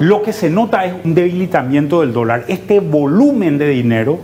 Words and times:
lo 0.00 0.22
que 0.22 0.32
se 0.32 0.50
nota 0.50 0.84
es 0.84 0.94
un 1.04 1.14
debilitamiento 1.14 2.00
del 2.00 2.12
dólar. 2.12 2.44
Este 2.48 2.80
volumen 2.80 3.58
de 3.58 3.68
dinero 3.68 4.18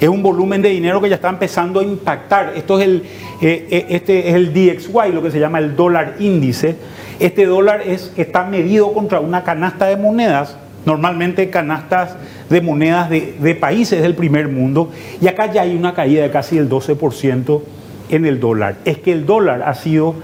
es 0.00 0.08
un 0.08 0.22
volumen 0.22 0.60
de 0.60 0.68
dinero 0.68 1.00
que 1.00 1.08
ya 1.08 1.14
está 1.14 1.30
empezando 1.30 1.80
a 1.80 1.82
impactar. 1.82 2.52
Esto 2.56 2.78
es 2.78 2.86
el, 2.86 3.02
eh, 3.40 3.66
eh, 3.70 3.86
este 3.90 4.28
es 4.28 4.34
el 4.34 4.52
DXY, 4.52 5.12
lo 5.12 5.22
que 5.22 5.30
se 5.30 5.38
llama 5.38 5.58
el 5.58 5.76
dólar 5.76 6.16
índice. 6.18 6.76
Este 7.20 7.46
dólar 7.46 7.82
es, 7.86 8.12
está 8.16 8.44
medido 8.44 8.92
contra 8.92 9.20
una 9.20 9.44
canasta 9.44 9.86
de 9.86 9.96
monedas, 9.96 10.58
normalmente 10.84 11.48
canastas 11.48 12.16
de 12.50 12.60
monedas 12.60 13.08
de, 13.08 13.36
de 13.40 13.54
países 13.54 14.02
del 14.02 14.14
primer 14.14 14.48
mundo, 14.48 14.90
y 15.20 15.28
acá 15.28 15.50
ya 15.50 15.62
hay 15.62 15.74
una 15.74 15.94
caída 15.94 16.22
de 16.22 16.30
casi 16.30 16.58
el 16.58 16.68
12% 16.68 17.62
en 18.10 18.26
el 18.26 18.40
dólar. 18.40 18.76
Es 18.84 18.98
que 18.98 19.12
el 19.12 19.24
dólar 19.24 19.62
ha 19.62 19.74
sido 19.74 20.16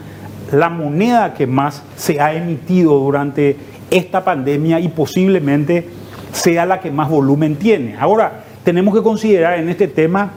la 0.52 0.68
moneda 0.68 1.34
que 1.34 1.46
más 1.46 1.82
se 1.96 2.20
ha 2.20 2.34
emitido 2.34 2.98
durante 2.98 3.56
esta 3.90 4.24
pandemia 4.24 4.80
y 4.80 4.88
posiblemente 4.88 5.86
sea 6.32 6.66
la 6.66 6.80
que 6.80 6.90
más 6.90 7.08
volumen 7.08 7.56
tiene. 7.56 7.96
Ahora, 7.98 8.44
tenemos 8.64 8.94
que 8.94 9.02
considerar 9.02 9.58
en 9.58 9.68
este 9.68 9.88
tema 9.88 10.30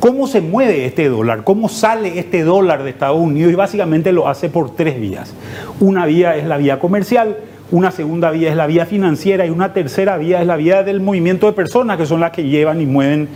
cómo 0.00 0.26
se 0.26 0.40
mueve 0.40 0.84
este 0.84 1.08
dólar, 1.08 1.44
cómo 1.44 1.68
sale 1.68 2.18
este 2.18 2.42
dólar 2.42 2.82
de 2.82 2.90
Estados 2.90 3.18
Unidos 3.18 3.52
y 3.52 3.56
básicamente 3.56 4.12
lo 4.12 4.28
hace 4.28 4.48
por 4.48 4.74
tres 4.74 5.00
vías. 5.00 5.34
Una 5.80 6.06
vía 6.06 6.36
es 6.36 6.46
la 6.46 6.56
vía 6.56 6.78
comercial, 6.78 7.38
una 7.70 7.90
segunda 7.90 8.30
vía 8.30 8.50
es 8.50 8.56
la 8.56 8.66
vía 8.66 8.86
financiera 8.86 9.46
y 9.46 9.50
una 9.50 9.72
tercera 9.72 10.16
vía 10.18 10.40
es 10.40 10.46
la 10.46 10.56
vía 10.56 10.82
del 10.82 11.00
movimiento 11.00 11.46
de 11.46 11.52
personas 11.52 11.96
que 11.96 12.06
son 12.06 12.20
las 12.20 12.32
que 12.32 12.44
llevan 12.44 12.80
y 12.80 12.86
mueven 12.86 13.28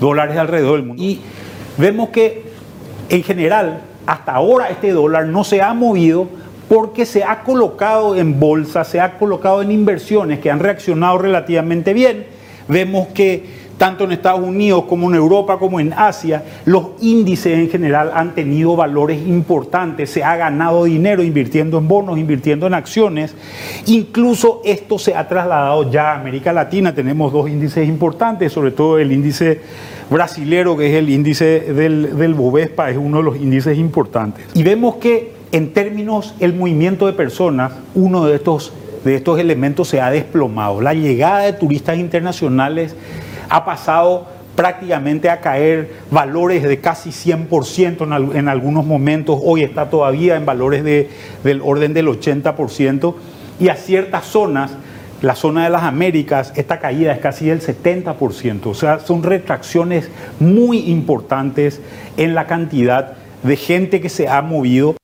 dólares 0.00 0.36
alrededor 0.36 0.78
del 0.78 0.86
mundo. 0.86 1.02
Y 1.02 1.20
vemos 1.78 2.08
que 2.08 2.44
en 3.10 3.22
general 3.22 3.80
hasta 4.06 4.32
ahora 4.32 4.68
este 4.68 4.92
dólar 4.92 5.26
no 5.26 5.44
se 5.44 5.62
ha 5.62 5.72
movido 5.74 6.28
porque 6.68 7.06
se 7.06 7.24
ha 7.24 7.40
colocado 7.40 8.16
en 8.16 8.40
bolsa, 8.40 8.84
se 8.84 9.00
ha 9.00 9.18
colocado 9.18 9.62
en 9.62 9.70
inversiones 9.70 10.38
que 10.38 10.50
han 10.50 10.60
reaccionado 10.60 11.18
relativamente 11.18 11.92
bien. 11.92 12.26
Vemos 12.68 13.08
que 13.08 13.63
tanto 13.76 14.04
en 14.04 14.12
Estados 14.12 14.40
Unidos 14.40 14.84
como 14.88 15.08
en 15.08 15.16
Europa 15.16 15.58
como 15.58 15.80
en 15.80 15.92
Asia, 15.92 16.44
los 16.64 16.88
índices 17.00 17.58
en 17.58 17.70
general 17.70 18.10
han 18.14 18.34
tenido 18.34 18.76
valores 18.76 19.20
importantes, 19.26 20.10
se 20.10 20.22
ha 20.22 20.36
ganado 20.36 20.84
dinero 20.84 21.22
invirtiendo 21.22 21.78
en 21.78 21.88
bonos, 21.88 22.18
invirtiendo 22.18 22.66
en 22.66 22.74
acciones, 22.74 23.34
incluso 23.86 24.60
esto 24.64 24.98
se 24.98 25.14
ha 25.14 25.26
trasladado 25.28 25.90
ya 25.90 26.12
a 26.12 26.20
América 26.20 26.52
Latina, 26.52 26.94
tenemos 26.94 27.32
dos 27.32 27.48
índices 27.48 27.88
importantes, 27.88 28.52
sobre 28.52 28.70
todo 28.70 28.98
el 28.98 29.12
índice 29.12 29.60
brasilero, 30.10 30.76
que 30.76 30.88
es 30.88 30.94
el 30.94 31.08
índice 31.08 31.60
del, 31.60 32.16
del 32.16 32.34
Bovespa, 32.34 32.90
es 32.90 32.96
uno 32.96 33.18
de 33.18 33.22
los 33.24 33.36
índices 33.36 33.78
importantes. 33.78 34.46
Y 34.54 34.62
vemos 34.62 34.96
que 34.96 35.32
en 35.52 35.72
términos 35.72 36.34
el 36.40 36.52
movimiento 36.52 37.06
de 37.06 37.12
personas, 37.12 37.72
uno 37.94 38.26
de 38.26 38.36
estos, 38.36 38.72
de 39.04 39.14
estos 39.14 39.38
elementos 39.38 39.88
se 39.88 40.00
ha 40.00 40.10
desplomado. 40.10 40.80
La 40.80 40.94
llegada 40.94 41.40
de 41.40 41.52
turistas 41.52 41.98
internacionales 41.98 42.96
ha 43.54 43.64
pasado 43.64 44.26
prácticamente 44.56 45.30
a 45.30 45.40
caer 45.40 45.94
valores 46.10 46.64
de 46.64 46.80
casi 46.80 47.10
100% 47.10 48.34
en, 48.34 48.48
algunos 48.48 48.84
momentos, 48.84 49.38
hoy 49.44 49.62
está 49.62 49.90
todavía 49.90 50.34
en 50.34 50.44
valores 50.44 50.82
de, 50.82 51.08
del 51.44 51.60
orden 51.62 51.94
del 51.94 52.08
80%, 52.08 53.14
y 53.60 53.68
a 53.68 53.76
ciertas 53.76 54.26
zonas, 54.26 54.72
la 55.22 55.36
zona 55.36 55.62
de 55.62 55.70
las 55.70 55.84
Américas, 55.84 56.52
esta 56.56 56.80
caída 56.80 57.12
es 57.12 57.20
casi 57.20 57.46
del 57.46 57.60
70%, 57.60 58.66
o 58.66 58.74
sea, 58.74 58.98
son 58.98 59.22
retracciones 59.22 60.10
muy 60.40 60.90
importantes 60.90 61.80
en 62.16 62.34
la 62.34 62.48
cantidad 62.48 63.12
de 63.44 63.56
gente 63.56 64.00
que 64.00 64.08
se 64.08 64.28
ha 64.28 64.42
movido. 64.42 64.96